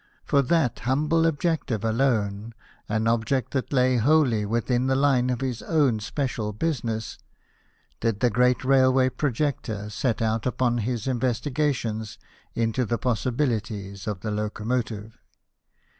For 0.23 0.41
that 0.41 0.79
humble 0.79 1.27
object 1.27 1.69
alone 1.69 2.55
an 2.89 3.07
object 3.07 3.51
that 3.51 3.71
lay 3.71 3.97
wholly 3.97 4.47
within 4.47 4.87
the 4.87 4.95
line 4.95 5.29
of 5.29 5.41
his 5.41 5.61
own 5.61 5.99
special 5.99 6.53
business 6.53 7.19
did 7.99 8.19
the 8.19 8.31
great 8.31 8.63
railway 8.65 9.09
projector 9.09 9.91
set 9.91 10.19
out 10.19 10.47
upon 10.47 10.79
his 10.79 11.05
investigations 11.05 12.17
into 12.55 12.83
the 12.83 12.97
possibilities 12.97 14.07
of 14.07 14.21
the 14.21 14.31
locomotive. 14.31 15.19